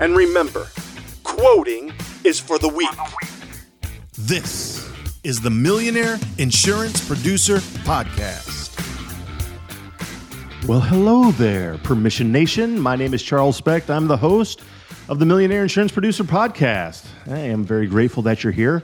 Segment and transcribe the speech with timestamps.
[0.00, 0.66] And remember,
[1.22, 1.92] quoting
[2.24, 2.88] is for the weak.
[4.18, 4.90] This
[5.22, 8.70] is the Millionaire Insurance Producer Podcast.
[10.66, 12.80] Well, hello there, Permission Nation.
[12.80, 13.90] My name is Charles Specht.
[13.90, 14.62] I'm the host
[15.08, 17.04] of the Millionaire Insurance Producer Podcast.
[17.26, 18.82] I am very grateful that you're here.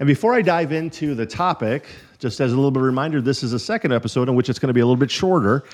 [0.00, 1.86] And before I dive into the topic,
[2.18, 4.48] just as a little bit of a reminder, this is a second episode in which
[4.48, 5.64] it's going to be a little bit shorter,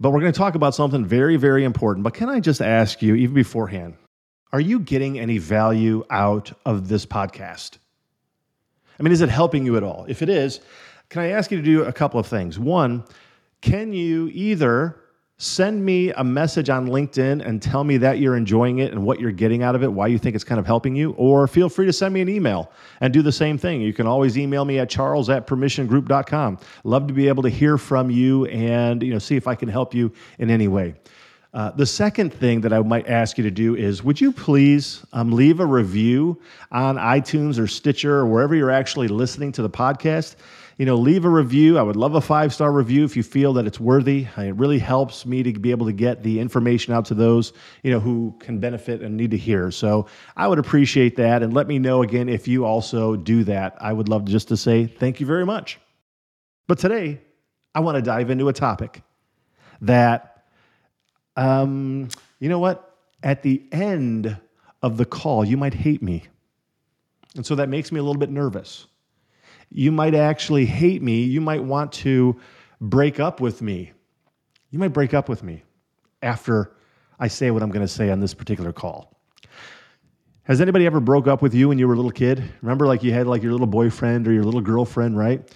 [0.00, 2.02] but we're going to talk about something very, very important.
[2.04, 3.94] But can I just ask you, even beforehand,
[4.52, 7.78] are you getting any value out of this podcast?
[8.98, 10.04] I mean, is it helping you at all?
[10.08, 10.60] If it is,
[11.08, 12.58] can I ask you to do a couple of things?
[12.58, 13.04] One,
[13.60, 14.98] can you either
[15.38, 19.18] send me a message on LinkedIn and tell me that you're enjoying it and what
[19.18, 21.68] you're getting out of it, why you think it's kind of helping you, or feel
[21.68, 23.80] free to send me an email and do the same thing.
[23.80, 26.58] You can always email me at charles at permissiongroup.com.
[26.84, 29.68] Love to be able to hear from you and you know see if I can
[29.68, 30.94] help you in any way.
[31.54, 35.04] Uh, the second thing that I might ask you to do is would you please
[35.12, 39.68] um, leave a review on iTunes or Stitcher or wherever you're actually listening to the
[39.68, 40.36] podcast?
[40.78, 41.76] You know, leave a review.
[41.76, 44.26] I would love a five star review if you feel that it's worthy.
[44.38, 47.90] It really helps me to be able to get the information out to those, you
[47.90, 49.70] know, who can benefit and need to hear.
[49.70, 51.42] So I would appreciate that.
[51.42, 53.76] And let me know again if you also do that.
[53.78, 55.78] I would love just to say thank you very much.
[56.66, 57.20] But today,
[57.74, 59.02] I want to dive into a topic
[59.82, 60.31] that
[61.36, 62.96] um, you know what?
[63.22, 64.36] At the end
[64.82, 66.24] of the call, you might hate me.
[67.36, 68.86] And so that makes me a little bit nervous.
[69.70, 71.22] You might actually hate me.
[71.22, 72.38] You might want to
[72.80, 73.92] break up with me.
[74.70, 75.62] You might break up with me
[76.20, 76.72] after
[77.18, 79.16] I say what I'm going to say on this particular call.
[80.44, 82.42] Has anybody ever broke up with you when you were a little kid?
[82.62, 85.48] Remember, like you had like your little boyfriend or your little girlfriend, right?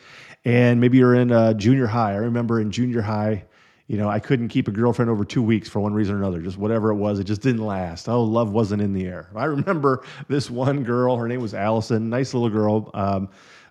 [0.44, 2.12] And maybe you're in uh, junior high.
[2.12, 3.44] I remember in junior high,
[3.86, 6.40] you know, I couldn't keep a girlfriend over two weeks for one reason or another.
[6.40, 8.08] Just whatever it was, it just didn't last.
[8.08, 9.30] Oh, love wasn't in the air.
[9.34, 11.16] I remember this one girl.
[11.16, 12.10] Her name was Allison.
[12.10, 12.90] Nice little girl.
[12.94, 13.28] Um,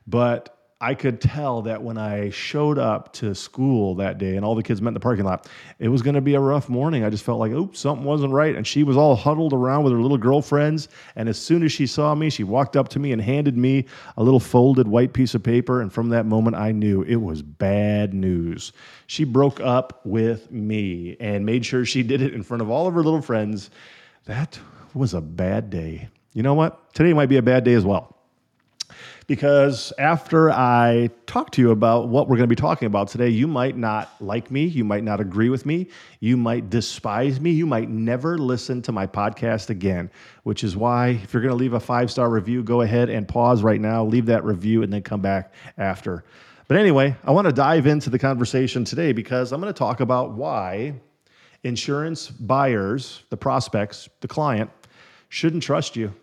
[0.08, 4.56] but I could tell that when I showed up to school that day and all
[4.56, 5.47] the kids met in the parking lot,
[5.80, 7.06] it was going to be a rough morning.
[7.06, 8.53] I just felt like, oops, something wasn't right.
[8.53, 10.90] And she was all huddled around with her little girlfriends.
[11.16, 13.85] And as soon as she saw me, she walked up to me and handed me
[14.18, 15.80] a little folded white piece of paper.
[15.80, 18.74] And from that moment, I knew it was bad news.
[19.08, 22.85] She broke up with me and made sure she did it in front of all
[22.85, 23.69] of her little friends.
[24.25, 24.59] That
[24.94, 26.09] was a bad day.
[26.34, 26.94] You know what?
[26.94, 28.15] Today might be a bad day as well
[29.28, 33.29] because after I talk to you about what we're going to be talking about today,
[33.29, 35.88] you might not like me, you might not agree with me,
[36.19, 40.12] you might despise me, you might never listen to my podcast again,
[40.44, 43.28] which is why if you're going to leave a five star review, go ahead and
[43.28, 46.23] pause right now, leave that review, and then come back after.
[46.67, 50.00] But anyway, I want to dive into the conversation today because I'm going to talk
[50.00, 50.94] about why
[51.63, 54.69] insurance buyers, the prospects, the client,
[55.29, 56.13] shouldn't trust you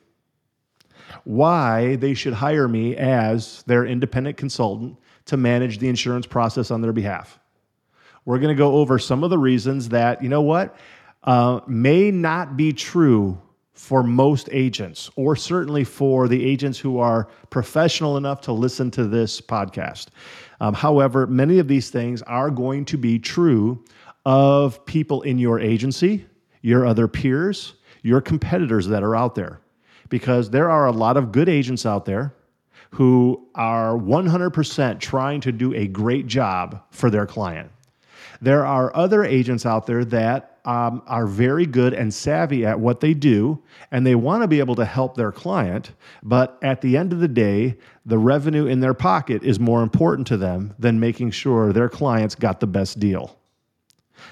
[1.24, 4.96] why they should hire me as their independent consultant
[5.26, 7.38] to manage the insurance process on their behalf.
[8.24, 10.76] We're going to go over some of the reasons that, you know what,
[11.24, 13.40] uh, may not be true
[13.72, 19.04] for most agents, or certainly for the agents who are professional enough to listen to
[19.04, 20.08] this podcast.
[20.60, 23.82] Um, however, many of these things are going to be true
[24.24, 26.26] of people in your agency,
[26.60, 29.60] your other peers, your competitors that are out there
[30.12, 32.34] because there are a lot of good agents out there
[32.90, 37.70] who are 100% trying to do a great job for their client.
[38.42, 43.00] There are other agents out there that um, are very good and savvy at what
[43.00, 45.92] they do, and they want to be able to help their client.
[46.22, 50.26] But at the end of the day, the revenue in their pocket is more important
[50.26, 53.38] to them than making sure their clients got the best deal.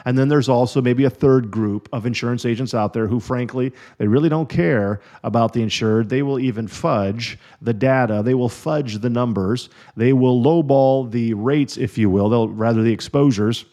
[0.04, 3.72] And then there's also maybe a third group of insurance agents out there who, frankly,
[3.98, 6.08] they really don't care about the insured.
[6.08, 11.34] They will even fudge the data, they will fudge the numbers, they will lowball the
[11.34, 13.64] rates, if you will, they'll rather the exposures.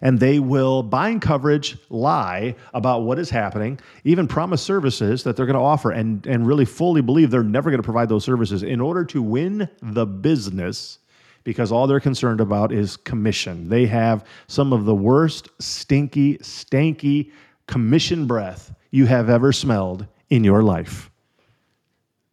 [0.00, 5.46] And they will bind coverage, lie about what is happening, even promise services that they're
[5.46, 8.62] going to offer, and, and really fully believe they're never going to provide those services
[8.62, 10.98] in order to win the business
[11.44, 13.68] because all they're concerned about is commission.
[13.68, 17.30] They have some of the worst, stinky, stanky
[17.66, 21.10] commission breath you have ever smelled in your life.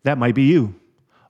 [0.04, 0.76] That might be you,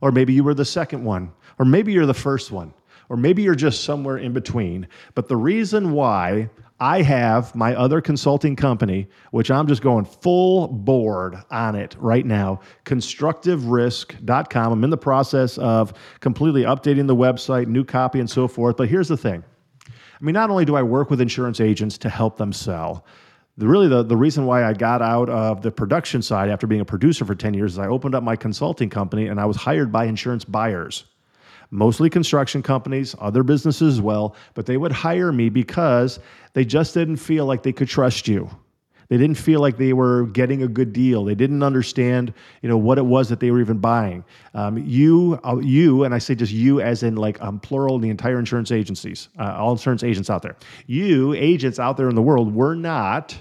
[0.01, 2.73] or maybe you were the second one, or maybe you're the first one
[3.09, 4.87] or maybe you're just somewhere in between.
[5.13, 6.49] But the reason why
[6.79, 12.25] I have my other consulting company, which I'm just going full board on it right
[12.25, 14.73] now, constructiverisk.com.
[14.73, 18.75] I'm in the process of completely updating the website, new copy, and so forth.
[18.75, 19.43] But here's the thing
[19.87, 23.05] I mean, not only do I work with insurance agents to help them sell,
[23.57, 26.85] really the, the reason why I got out of the production side after being a
[26.85, 29.93] producer for 10 years is I opened up my consulting company and I was hired
[29.93, 31.05] by insurance buyers
[31.71, 36.19] mostly construction companies, other businesses as well, but they would hire me because
[36.53, 38.49] they just didn't feel like they could trust you.
[39.07, 41.23] They didn't feel like they were getting a good deal.
[41.23, 44.23] They didn't understand, you know, what it was that they were even buying.
[44.53, 48.09] Um, you, uh, you, and I say just you, as in like um, plural, the
[48.09, 50.55] entire insurance agencies, uh, all insurance agents out there.
[50.87, 53.37] You agents out there in the world were not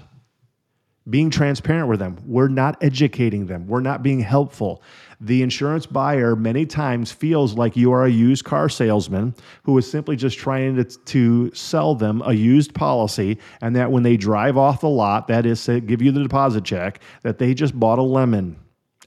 [1.09, 2.17] being transparent with them.
[2.25, 3.67] We're not educating them.
[3.67, 4.81] We're not being helpful.
[5.21, 9.89] The insurance buyer many times feels like you are a used car salesman who is
[9.89, 14.57] simply just trying to, to sell them a used policy, and that when they drive
[14.57, 17.99] off the lot, that is, to give you the deposit check, that they just bought
[17.99, 18.57] a lemon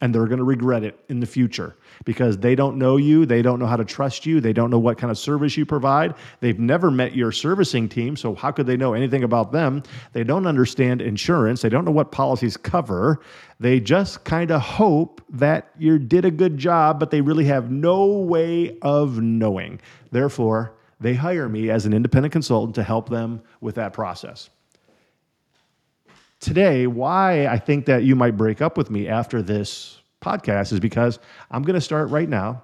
[0.00, 3.42] and they're going to regret it in the future because they don't know you, they
[3.42, 6.14] don't know how to trust you, they don't know what kind of service you provide.
[6.40, 9.82] They've never met your servicing team, so how could they know anything about them?
[10.12, 13.20] They don't understand insurance, they don't know what policies cover.
[13.60, 17.70] They just kind of hope that you did a good job, but they really have
[17.70, 19.80] no way of knowing.
[20.12, 24.50] Therefore, they hire me as an independent consultant to help them with that process
[26.40, 30.80] today, why I think that you might break up with me after this podcast is
[30.80, 31.18] because
[31.50, 32.62] I'm going to start right now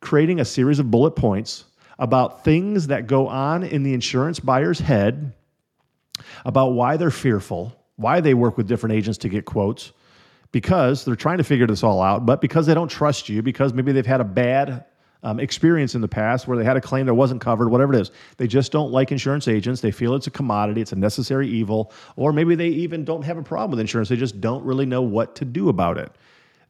[0.00, 1.64] creating a series of bullet points
[1.98, 5.32] about things that go on in the insurance buyer's head,
[6.44, 9.92] about why they're fearful, why they work with different agents to get quotes,
[10.52, 13.72] because they're trying to figure this all out, but because they don't trust you, because
[13.72, 14.84] maybe they've had a bad
[15.26, 18.00] um, experience in the past where they had a claim that wasn't covered, whatever it
[18.00, 18.12] is.
[18.36, 19.80] They just don't like insurance agents.
[19.80, 23.36] They feel it's a commodity, it's a necessary evil, or maybe they even don't have
[23.36, 24.08] a problem with insurance.
[24.08, 26.12] They just don't really know what to do about it.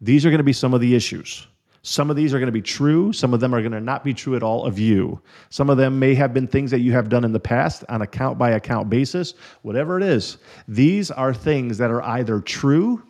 [0.00, 1.46] These are going to be some of the issues.
[1.82, 3.12] Some of these are going to be true.
[3.12, 5.20] Some of them are going to not be true at all of you.
[5.50, 8.00] Some of them may have been things that you have done in the past on
[8.00, 10.38] account by account basis, whatever it is.
[10.66, 13.02] These are things that are either true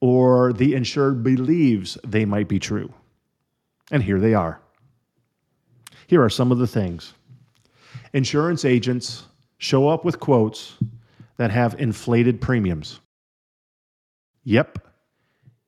[0.00, 2.94] or the insured believes they might be true.
[3.90, 4.60] And here they are.
[6.06, 7.14] Here are some of the things
[8.12, 9.24] insurance agents
[9.58, 10.74] show up with quotes
[11.36, 13.00] that have inflated premiums.
[14.44, 14.78] Yep.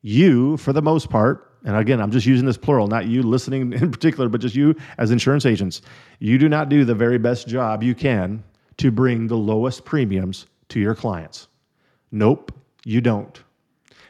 [0.01, 3.73] You, for the most part, and again, I'm just using this plural, not you listening
[3.75, 5.83] in particular, but just you as insurance agents,
[6.21, 8.43] you do not do the very best job you can
[8.79, 11.49] to bring the lowest premiums to your clients.
[12.13, 12.53] Nope,
[12.85, 13.43] you don't.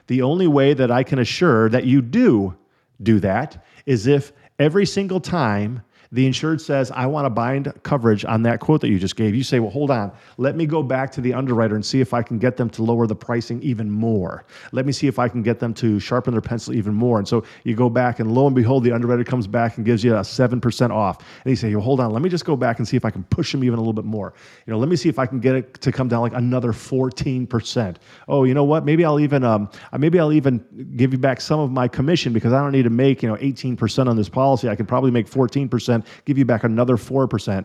[0.06, 2.56] The only way that I can assure that you do
[3.02, 8.24] do that is if every single time the insured says, I want to bind coverage
[8.24, 9.34] on that quote that you just gave.
[9.34, 10.10] You say, Well, hold on.
[10.38, 12.82] Let me go back to the underwriter and see if I can get them to
[12.82, 14.44] lower the pricing even more.
[14.72, 17.18] Let me see if I can get them to sharpen their pencil even more.
[17.18, 20.02] And so you go back, and lo and behold, the underwriter comes back and gives
[20.02, 21.18] you a 7% off.
[21.44, 22.10] And you say, well, Hold on.
[22.12, 23.92] Let me just go back and see if I can push them even a little
[23.92, 24.32] bit more.
[24.66, 26.72] You know, let me see if I can get it to come down like another
[26.72, 27.96] 14%.
[28.28, 28.84] Oh, you know what?
[28.84, 30.64] Maybe I'll even, um, maybe I'll even
[30.96, 33.36] give you back some of my commission because I don't need to make, you know,
[33.36, 34.68] 18% on this policy.
[34.68, 37.64] I can probably make 14% give you back another 4%.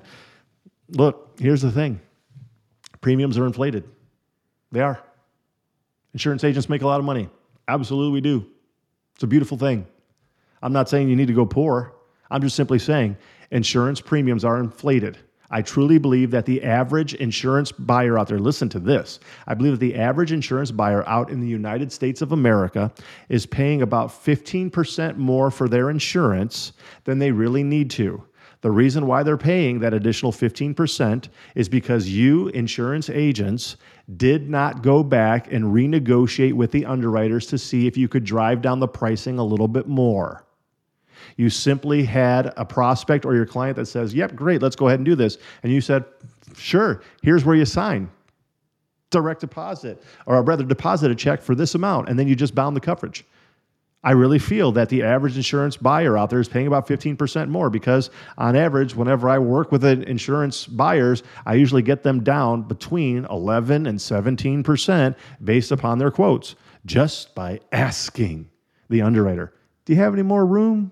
[0.89, 1.99] Look, here's the thing
[3.01, 3.83] premiums are inflated.
[4.71, 5.01] They are.
[6.13, 7.29] Insurance agents make a lot of money.
[7.67, 8.45] Absolutely, we do.
[9.15, 9.87] It's a beautiful thing.
[10.61, 11.93] I'm not saying you need to go poor.
[12.31, 13.17] I'm just simply saying
[13.51, 15.17] insurance premiums are inflated.
[15.53, 19.19] I truly believe that the average insurance buyer out there, listen to this.
[19.45, 22.91] I believe that the average insurance buyer out in the United States of America
[23.29, 28.23] is paying about 15% more for their insurance than they really need to.
[28.61, 33.77] The reason why they're paying that additional 15% is because you, insurance agents,
[34.17, 38.63] did not go back and renegotiate with the underwriters to see if you could drive
[38.63, 40.42] down the pricing a little bit more.
[41.37, 44.99] You simply had a prospect or your client that says, Yep, great, let's go ahead
[44.99, 45.37] and do this.
[45.63, 46.05] And you said,
[46.55, 48.09] Sure, here's where you sign
[49.13, 52.55] direct deposit, or I'd rather deposit a check for this amount, and then you just
[52.55, 53.23] bound the coverage.
[54.03, 57.69] I really feel that the average insurance buyer out there is paying about 15% more
[57.69, 63.25] because, on average, whenever I work with insurance buyers, I usually get them down between
[63.29, 68.49] 11 and 17% based upon their quotes just by asking
[68.89, 69.53] the underwriter,
[69.85, 70.91] Do you have any more room?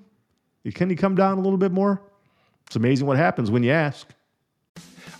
[0.70, 2.01] Can you come down a little bit more?
[2.68, 4.08] It's amazing what happens when you ask.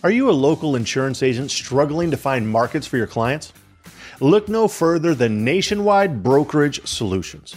[0.04, 3.52] Are you a local insurance agent struggling to find markets for your clients?
[4.20, 7.56] Look no further than Nationwide Brokerage Solutions.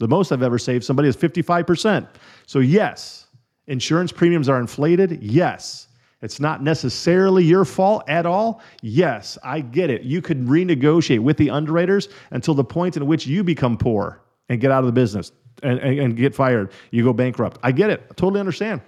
[0.00, 2.08] The most I've ever saved somebody is 55%.
[2.46, 3.26] So, yes,
[3.66, 5.22] insurance premiums are inflated.
[5.22, 5.88] Yes.
[6.22, 8.62] It's not necessarily your fault at all.
[8.80, 10.02] Yes, I get it.
[10.02, 14.58] You could renegotiate with the underwriters until the point in which you become poor and
[14.58, 16.72] get out of the business and, and, and get fired.
[16.90, 17.58] You go bankrupt.
[17.62, 18.02] I get it.
[18.10, 18.80] I totally understand.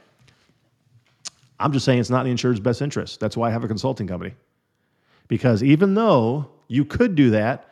[1.61, 3.21] I'm just saying it's not in the insured's best interest.
[3.21, 4.35] That's why I have a consulting company.
[5.29, 7.69] Because even though you could do that,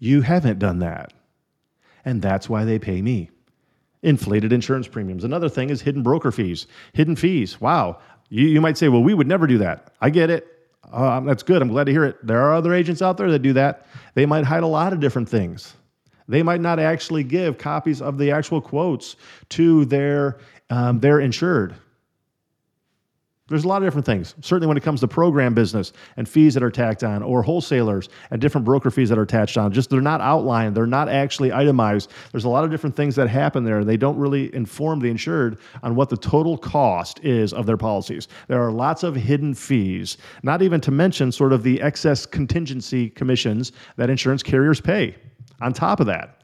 [0.00, 1.12] you haven't done that
[2.04, 3.30] and that's why they pay me.
[4.02, 5.24] Inflated insurance premiums.
[5.24, 7.60] Another thing is hidden broker fees, hidden fees.
[7.60, 7.98] Wow.
[8.28, 9.92] You, you might say, well, we would never do that.
[10.00, 10.46] I get it.
[10.90, 11.60] Uh, that's good.
[11.60, 12.24] I'm glad to hear it.
[12.26, 13.86] There are other agents out there that do that.
[14.14, 15.74] They might hide a lot of different things.
[16.28, 19.16] They might not actually give copies of the actual quotes
[19.50, 20.38] to their,
[20.70, 21.74] um, their insured.
[23.50, 24.36] There's a lot of different things.
[24.42, 28.08] Certainly, when it comes to program business and fees that are tacked on, or wholesalers
[28.30, 30.76] and different broker fees that are attached on, just they're not outlined.
[30.76, 32.12] They're not actually itemized.
[32.30, 33.80] There's a lot of different things that happen there.
[33.80, 37.76] and They don't really inform the insured on what the total cost is of their
[37.76, 38.28] policies.
[38.46, 43.10] There are lots of hidden fees, not even to mention sort of the excess contingency
[43.10, 45.16] commissions that insurance carriers pay
[45.60, 46.39] on top of that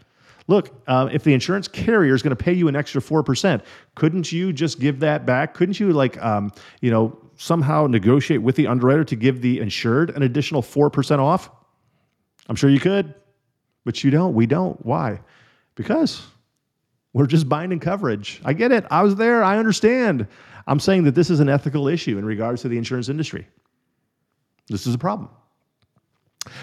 [0.46, 3.62] look, uh, if the insurance carrier is going to pay you an extra 4%,
[3.94, 5.54] couldn't you just give that back?
[5.54, 10.10] Couldn't you, like, um, you know, somehow negotiate with the underwriter to give the insured
[10.10, 11.50] an additional 4% off?
[12.48, 13.14] I'm sure you could,
[13.84, 14.34] but you don't.
[14.34, 14.84] We don't.
[14.84, 15.20] Why?
[15.74, 16.22] Because
[17.12, 18.40] we're just binding coverage.
[18.44, 18.84] I get it.
[18.90, 19.42] I was there.
[19.42, 20.26] I understand.
[20.66, 23.46] I'm saying that this is an ethical issue in regards to the insurance industry.
[24.68, 25.30] This is a problem.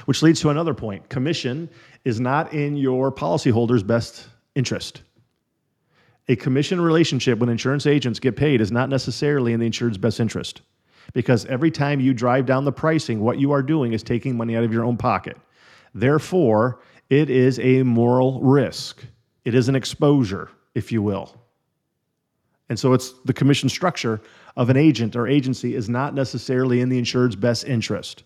[0.05, 1.69] Which leads to another point commission
[2.05, 5.01] is not in your policyholder's best interest.
[6.27, 10.19] A commission relationship when insurance agents get paid is not necessarily in the insured's best
[10.19, 10.61] interest
[11.13, 14.55] because every time you drive down the pricing, what you are doing is taking money
[14.55, 15.37] out of your own pocket.
[15.93, 19.03] Therefore, it is a moral risk.
[19.43, 21.35] It is an exposure, if you will.
[22.69, 24.21] And so it's the commission structure
[24.55, 28.23] of an agent or agency is not necessarily in the insured's best interest.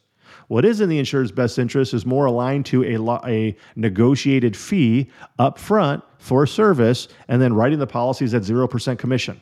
[0.47, 4.55] What is in the insured's best interest is more aligned to a, lo- a negotiated
[4.55, 9.41] fee up front for service and then writing the policies at 0% commission.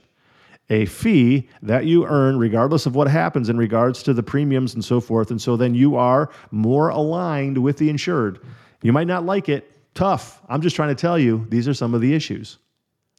[0.71, 4.83] A fee that you earn regardless of what happens in regards to the premiums and
[4.83, 5.29] so forth.
[5.29, 8.39] And so then you are more aligned with the insured.
[8.81, 9.71] You might not like it.
[9.93, 10.41] Tough.
[10.49, 12.57] I'm just trying to tell you these are some of the issues.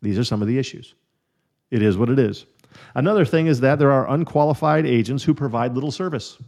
[0.02, 0.94] These are some of the issues.
[1.70, 2.46] It is what it is.
[2.96, 6.38] Another thing is that there are unqualified agents who provide little service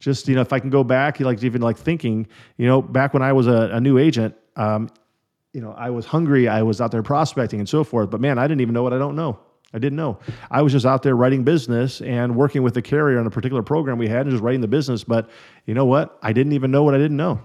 [0.00, 2.26] just you know if i can go back like even like thinking
[2.56, 4.90] you know back when i was a, a new agent um,
[5.52, 8.38] you know i was hungry i was out there prospecting and so forth but man
[8.38, 9.38] i didn't even know what i don't know.
[9.72, 10.18] I didn't know.
[10.50, 13.62] I was just out there writing business and working with the carrier on a particular
[13.62, 15.30] program we had and just writing the business but
[15.64, 16.18] you know what?
[16.24, 17.40] I didn't even know what i didn't know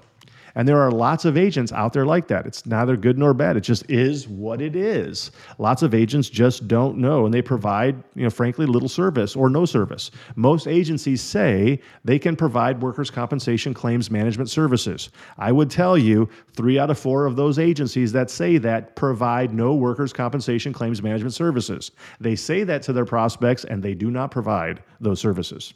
[0.56, 2.46] and there are lots of agents out there like that.
[2.46, 3.58] It's neither good nor bad.
[3.58, 5.32] It just is what it is.
[5.58, 9.50] Lots of agents just don't know and they provide, you know, frankly, little service or
[9.50, 10.12] no service.
[10.36, 15.10] Most agencies say they can provide workers' compensation claims management services.
[15.38, 19.54] I would tell you three out of four of those agencies that say that provide
[19.54, 21.92] no workers' compensation claims management services.
[22.22, 25.74] They say that to their prospects and they do not provide those services.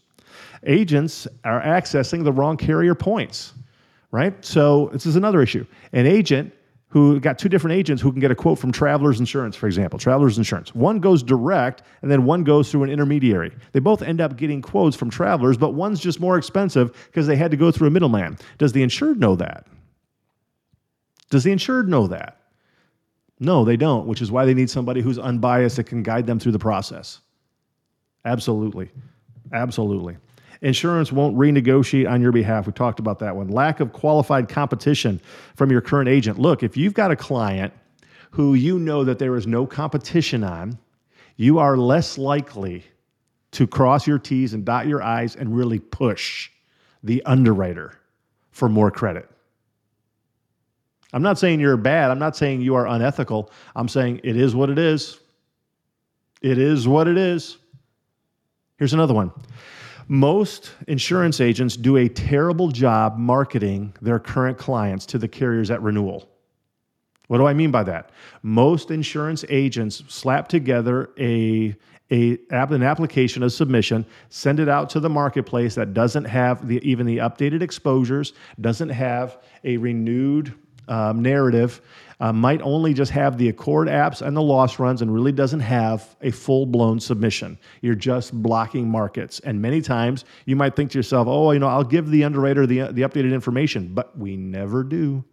[0.66, 3.54] Agents are accessing the wrong carrier points
[4.12, 4.34] right?
[4.44, 5.66] So this is another issue.
[5.94, 6.54] An agent
[6.90, 10.00] who got two different agents who can get a quote from Travelers Insurance, for example,
[10.00, 10.74] Travelers Insurance.
[10.74, 13.52] One goes direct and then one goes through an intermediary.
[13.74, 17.36] They both end up getting quotes from Travelers, but one's just more expensive because they
[17.36, 18.40] had to go through a middleman.
[18.58, 19.68] Does the insured know that?
[21.30, 22.38] Does the insured know that?
[23.40, 26.40] No, they don't, which is why they need somebody who's unbiased that can guide them
[26.40, 27.22] through the process.
[28.26, 28.90] Absolutely.
[29.54, 30.18] Absolutely.
[30.62, 32.68] Insurance won't renegotiate on your behalf.
[32.68, 33.48] We talked about that one.
[33.48, 35.22] Lack of qualified competition
[35.56, 36.38] from your current agent.
[36.38, 37.74] Look, if you've got a client
[38.32, 40.78] who you know that there is no competition on,
[41.38, 42.84] you are less likely
[43.52, 46.50] to cross your T's and dot your I's and really push
[47.04, 47.98] the underwriter
[48.52, 49.30] for more credit.
[51.14, 52.12] I'm not saying you're bad.
[52.12, 53.50] I'm not saying you are unethical.
[53.76, 55.20] I'm saying it is what it is.
[56.42, 57.58] It is what it is.
[58.78, 59.32] Here's another one.
[60.12, 65.84] Most insurance agents do a terrible job marketing their current clients to the carriers at
[65.84, 66.28] renewal.
[67.28, 68.10] What do I mean by that?
[68.42, 71.76] Most insurance agents slap together a,
[72.10, 76.80] a an application, a submission, send it out to the marketplace that doesn't have the,
[76.90, 80.56] even the updated exposures, doesn't have a renewed
[80.90, 81.82] um, narrative
[82.20, 85.62] uh, might only just have the ACORD apps and the loss runs and really doesn't
[85.62, 87.58] have a full blown submission.
[87.82, 89.40] You're just blocking markets.
[89.40, 92.66] And many times you might think to yourself, oh, you know, I'll give the underwriter
[92.66, 95.24] the, the updated information, but we never do.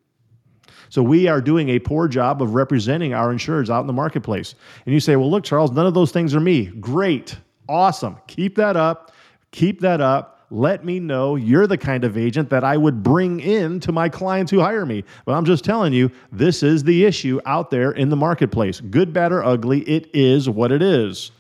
[0.89, 4.55] So we are doing a poor job of representing our insurers out in the marketplace.
[4.85, 6.67] And you say, well, look, Charles, none of those things are me.
[6.67, 7.37] Great.
[7.69, 8.19] Awesome.
[8.29, 9.11] Keep that up.
[9.51, 13.41] Keep that up let me know you're the kind of agent that I would bring
[13.41, 15.05] in to my clients who hire me.
[15.25, 18.81] But I'm just telling you, this is the issue out there in the marketplace.
[18.81, 21.33] Good, bad, or ugly, it is what it is.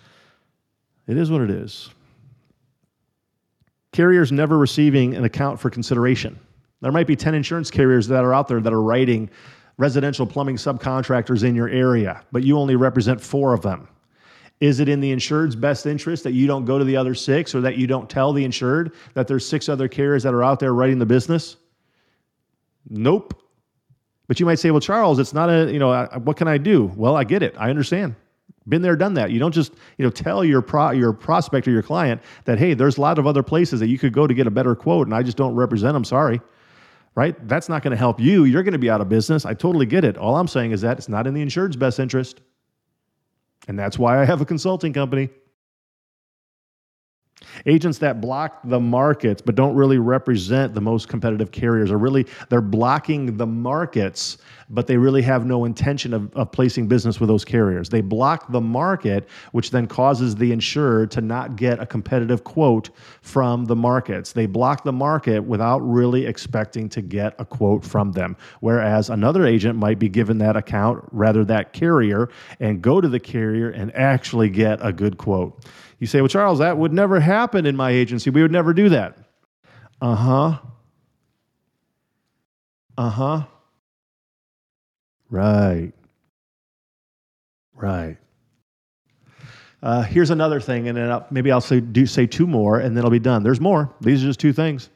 [1.06, 1.90] It is what it is.
[3.92, 6.38] Carriers never receiving an account for consideration.
[6.80, 9.30] There might be 10 insurance carriers that are out there that are writing
[9.78, 13.88] residential plumbing subcontractors in your area, but you only represent four of them.
[14.60, 17.54] Is it in the insured's best interest that you don't go to the other six
[17.54, 20.60] or that you don't tell the insured that there's six other carriers that are out
[20.60, 21.56] there writing the business?
[22.88, 23.42] Nope.
[24.28, 26.90] But you might say, well, Charles, it's not a, you know, what can I do?
[26.96, 27.54] Well, I get it.
[27.58, 28.14] I understand.
[28.68, 29.30] Been there, done that.
[29.30, 32.74] You don't just, you know, tell your pro, your prospect or your client that, hey,
[32.74, 35.06] there's a lot of other places that you could go to get a better quote,
[35.06, 36.04] and I just don't represent them.
[36.04, 36.40] Sorry.
[37.14, 37.36] Right?
[37.46, 38.44] That's not going to help you.
[38.44, 39.46] You're going to be out of business.
[39.46, 40.18] I totally get it.
[40.18, 42.40] All I'm saying is that it's not in the insured's best interest.
[43.68, 45.30] And that's why I have a consulting company.
[47.64, 52.26] Agents that block the markets but don't really represent the most competitive carriers are really
[52.48, 54.38] they're blocking the markets
[54.68, 57.88] but they really have no intention of, of placing business with those carriers.
[57.88, 62.90] They block the market, which then causes the insurer to not get a competitive quote
[63.22, 64.32] from the markets.
[64.32, 68.36] They block the market without really expecting to get a quote from them.
[68.60, 72.28] Whereas another agent might be given that account, rather that carrier,
[72.60, 75.64] and go to the carrier and actually get a good quote.
[75.98, 78.30] You say, well, Charles, that would never happen in my agency.
[78.30, 79.16] We would never do that.
[80.00, 80.58] Uh huh.
[82.98, 83.44] Uh huh.
[85.30, 85.92] Right.
[87.74, 88.16] Right.
[89.82, 92.96] Uh, here's another thing, and then I'll, maybe I'll say, do, say two more, and
[92.96, 93.42] then I'll be done.
[93.42, 93.94] There's more.
[94.00, 94.90] These are just two things.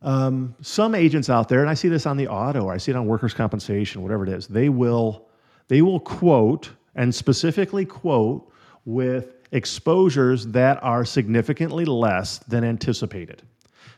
[0.00, 2.92] Um, some agents out there, and I see this on the auto, or I see
[2.92, 5.26] it on workers' compensation, whatever it is, they will
[5.66, 8.50] they will quote and specifically quote
[8.88, 13.42] with exposures that are significantly less than anticipated.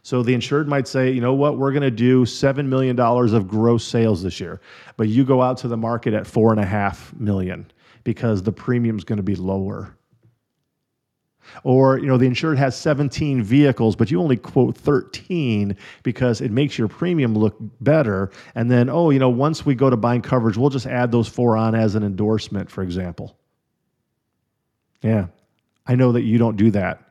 [0.03, 3.47] So the insured might say, you know what, we're going to do $7 million of
[3.47, 4.61] gross sales this year,
[4.97, 7.71] but you go out to the market at four and a half million
[8.03, 9.97] because the premium is going to be lower.
[11.63, 16.51] Or, you know, the insured has 17 vehicles, but you only quote 13 because it
[16.51, 18.33] makes your premium look better.
[18.57, 21.29] And then, oh, you know, once we go to buying coverage, we'll just add those
[21.29, 23.37] four on as an endorsement, for example.
[25.03, 25.27] Yeah,
[25.87, 27.03] I know that you don't do that.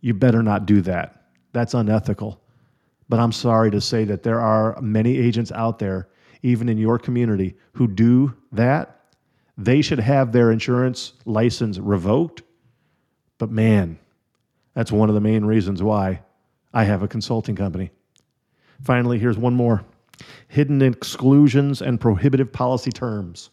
[0.00, 1.22] You better not do that.
[1.52, 2.40] That's unethical.
[3.08, 6.08] But I'm sorry to say that there are many agents out there,
[6.42, 9.00] even in your community, who do that.
[9.56, 12.42] They should have their insurance license revoked.
[13.38, 13.98] But man,
[14.74, 16.22] that's one of the main reasons why
[16.72, 17.90] I have a consulting company.
[18.82, 19.84] Finally, here's one more
[20.48, 23.50] hidden exclusions and prohibitive policy terms.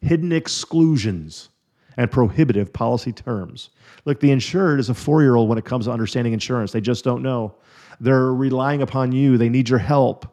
[0.00, 1.50] Hidden exclusions
[1.96, 3.70] and prohibitive policy terms.
[4.04, 6.72] Look, the insured is a four year old when it comes to understanding insurance.
[6.72, 7.54] They just don't know.
[8.00, 10.26] They're relying upon you, they need your help.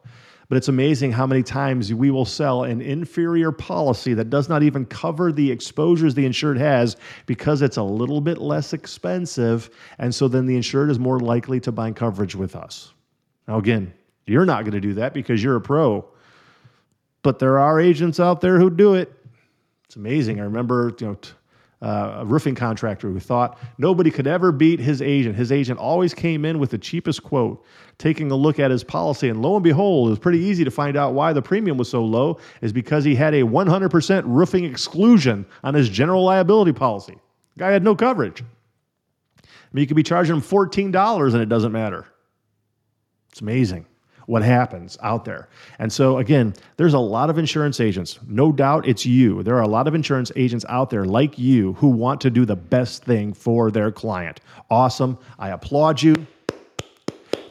[0.49, 4.63] But it's amazing how many times we will sell an inferior policy that does not
[4.63, 9.69] even cover the exposures the insured has because it's a little bit less expensive.
[9.99, 12.93] And so then the insured is more likely to buy coverage with us.
[13.47, 13.93] Now, again,
[14.25, 16.03] you're not going to do that because you're a pro.
[17.21, 19.13] But there are agents out there who do it.
[19.85, 20.39] It's amazing.
[20.39, 21.17] I remember, you know,
[21.81, 25.35] uh, a roofing contractor who thought nobody could ever beat his agent.
[25.35, 27.63] His agent always came in with the cheapest quote.
[27.97, 30.71] Taking a look at his policy, and lo and behold, it was pretty easy to
[30.71, 34.65] find out why the premium was so low, is because he had a 100% roofing
[34.65, 37.17] exclusion on his general liability policy.
[37.57, 38.41] Guy had no coverage.
[38.41, 42.05] I mean, you could be charging him $14 and it doesn't matter.
[43.31, 43.85] It's amazing
[44.29, 45.49] what happens out there.
[45.79, 48.19] And so, again, there's a lot of insurance agents.
[48.27, 49.41] No doubt it's you.
[49.41, 52.45] There are a lot of insurance agents out there like you who want to do
[52.45, 54.39] the best thing for their client.
[54.69, 55.17] Awesome.
[55.39, 56.13] I applaud you.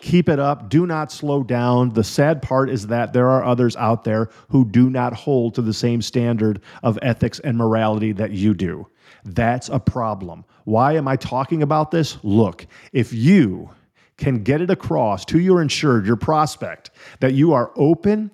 [0.00, 0.70] Keep it up.
[0.70, 1.92] Do not slow down.
[1.94, 5.62] The sad part is that there are others out there who do not hold to
[5.62, 8.86] the same standard of ethics and morality that you do.
[9.24, 10.44] That's a problem.
[10.62, 12.18] Why am I talking about this?
[12.22, 13.70] Look, if you
[14.18, 18.30] can get it across to your insured, your prospect, that you are open,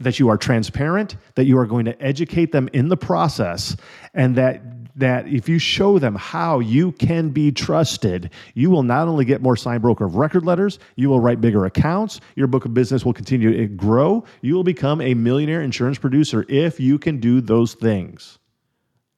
[0.00, 3.76] that you are transparent, that you are going to educate them in the process,
[4.14, 4.62] and that
[4.96, 9.42] that if you show them how you can be trusted, you will not only get
[9.42, 13.04] more signed broker of record letters, you will write bigger accounts, your book of business
[13.04, 17.40] will continue to grow, you will become a millionaire insurance producer if you can do
[17.40, 18.38] those things.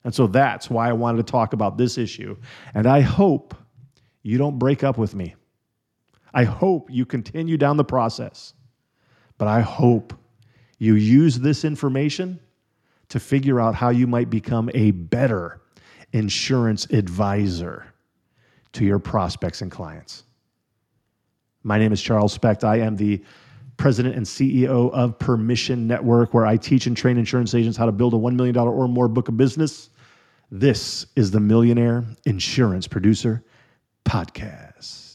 [0.05, 2.37] And so that's why I wanted to talk about this issue.
[2.75, 3.55] And I hope
[4.23, 5.35] you don't break up with me.
[6.37, 8.53] I hope you continue down the process,
[9.39, 10.13] but I hope
[10.79, 12.39] you use this information
[13.09, 15.63] to figure out how you might become a better
[16.13, 17.87] insurance advisor
[18.73, 20.25] to your prospects and clients.
[21.63, 22.65] My name is Charles Specht.
[22.65, 23.25] I am the
[23.79, 27.93] president and CEO of Permission Network, where I teach and train insurance agents how to
[27.93, 29.89] build a $1 million or more book of business.
[30.51, 33.43] This is the Millionaire Insurance Producer
[34.05, 35.06] Podcast.